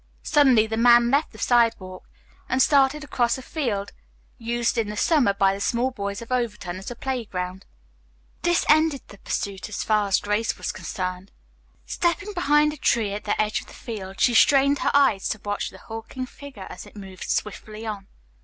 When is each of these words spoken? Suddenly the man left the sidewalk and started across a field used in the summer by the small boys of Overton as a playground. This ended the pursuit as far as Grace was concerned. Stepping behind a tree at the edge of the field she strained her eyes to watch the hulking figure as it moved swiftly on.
Suddenly 0.23 0.65
the 0.65 0.77
man 0.77 1.11
left 1.11 1.29
the 1.31 1.37
sidewalk 1.37 2.09
and 2.49 2.59
started 2.59 3.03
across 3.03 3.37
a 3.37 3.43
field 3.43 3.91
used 4.39 4.79
in 4.79 4.89
the 4.89 4.97
summer 4.97 5.31
by 5.31 5.53
the 5.53 5.61
small 5.61 5.91
boys 5.91 6.23
of 6.23 6.31
Overton 6.31 6.77
as 6.77 6.89
a 6.89 6.95
playground. 6.95 7.67
This 8.41 8.65
ended 8.67 9.03
the 9.09 9.19
pursuit 9.19 9.69
as 9.69 9.83
far 9.83 10.07
as 10.07 10.19
Grace 10.19 10.57
was 10.57 10.71
concerned. 10.71 11.31
Stepping 11.85 12.33
behind 12.33 12.73
a 12.73 12.77
tree 12.77 13.13
at 13.13 13.25
the 13.25 13.39
edge 13.39 13.61
of 13.61 13.67
the 13.67 13.73
field 13.75 14.19
she 14.19 14.33
strained 14.33 14.79
her 14.79 14.89
eyes 14.95 15.29
to 15.29 15.41
watch 15.45 15.69
the 15.69 15.77
hulking 15.77 16.25
figure 16.25 16.65
as 16.67 16.87
it 16.87 16.95
moved 16.95 17.29
swiftly 17.29 17.85
on. 17.85 18.07